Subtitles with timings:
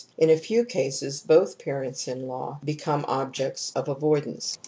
[0.17, 4.57] In a few cases both parents in law become objects of avoidance.